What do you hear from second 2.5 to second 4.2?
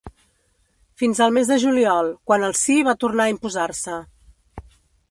sí va tornar a imposar-se.